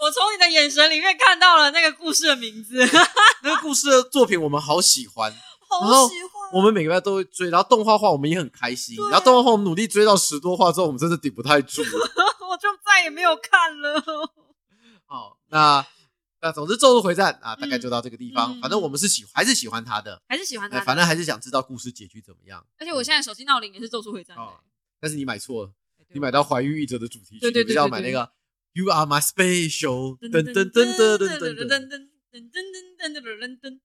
[0.00, 2.78] 我从你的眼神里面看到了那个故事的名字，
[3.42, 5.30] 那个故事的作品我们好喜欢，
[5.68, 6.50] 好喜欢。
[6.52, 11.88] 我们每个礼拜都会追，然后动画画我们也很开心，然后动画化我们努力追到十多画之后，我们真的顶不太住了。
[12.48, 14.02] 我就再也没有看了。
[15.04, 15.84] 好，那
[16.42, 18.56] 那总之《咒术回战》啊，大概就到这个地方。
[18.56, 22.66] 嗯反正我们是喜还是喜欢他的，还是喜欢他反正还是想知道故事结局怎么样。
[22.78, 24.60] 而且我现在手机闹铃也是《咒术回战》的哦，
[24.98, 25.72] 但是你买错了，
[26.12, 28.32] 你买到《怀玉一者》的主题曲，你不是要买那个
[28.72, 31.60] You Are My Special，噔噔噔噔噔噔噔噔。
[31.60, 32.42] 噔噔噔
[32.98, 33.80] 噔噔噔噔噔。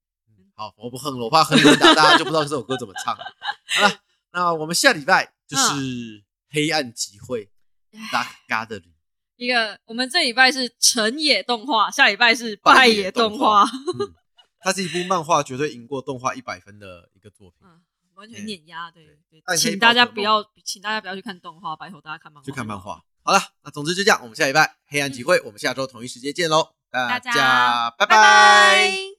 [0.53, 3.25] 好，我不哼了，我怕哼了，大家就不知道这首歌怎么唱了。
[3.65, 3.99] 好了，
[4.31, 7.49] 那我们下礼拜就是黑暗集会
[8.11, 8.94] Dark Gathering。
[9.37, 13.63] 一个，我们这礼拜是成野动画，下礼拜是败野动画，
[13.99, 14.13] 嗯，
[14.59, 17.59] 它是一部漫画绝对赢过动画一百分的一个作品。
[17.63, 17.81] 嗯，
[18.15, 23.03] 完全碾压，对对请大家不要，请大家不要去看动画，拜托大家看漫画，去看漫画。
[23.23, 29.14] 好了，那总之就这样，我们下礼拜黑暗集会，我们下周同一时间见喽，大大家拜拜。